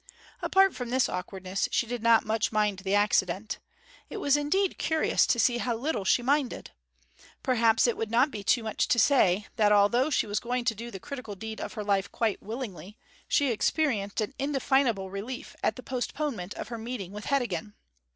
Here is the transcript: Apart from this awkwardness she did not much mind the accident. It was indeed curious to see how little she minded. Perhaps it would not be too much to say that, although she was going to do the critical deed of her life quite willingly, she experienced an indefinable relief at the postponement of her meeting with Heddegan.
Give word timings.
Apart 0.41 0.73
from 0.73 0.89
this 0.89 1.07
awkwardness 1.07 1.69
she 1.71 1.85
did 1.85 2.01
not 2.01 2.25
much 2.25 2.51
mind 2.51 2.79
the 2.79 2.95
accident. 2.95 3.59
It 4.09 4.17
was 4.17 4.35
indeed 4.35 4.79
curious 4.79 5.27
to 5.27 5.37
see 5.37 5.59
how 5.59 5.75
little 5.75 6.05
she 6.05 6.23
minded. 6.23 6.71
Perhaps 7.43 7.85
it 7.85 7.95
would 7.95 8.09
not 8.09 8.31
be 8.31 8.43
too 8.43 8.63
much 8.63 8.87
to 8.87 8.97
say 8.97 9.45
that, 9.57 9.71
although 9.71 10.09
she 10.09 10.25
was 10.25 10.39
going 10.39 10.65
to 10.65 10.73
do 10.73 10.89
the 10.89 10.99
critical 10.99 11.35
deed 11.35 11.61
of 11.61 11.73
her 11.73 11.83
life 11.83 12.11
quite 12.11 12.41
willingly, 12.41 12.97
she 13.27 13.51
experienced 13.51 14.21
an 14.21 14.33
indefinable 14.39 15.11
relief 15.11 15.55
at 15.61 15.75
the 15.75 15.83
postponement 15.83 16.55
of 16.55 16.69
her 16.69 16.79
meeting 16.79 17.11
with 17.11 17.25
Heddegan. 17.25 17.75